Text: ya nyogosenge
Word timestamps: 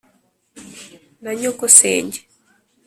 ya 1.23 1.31
nyogosenge 1.37 2.19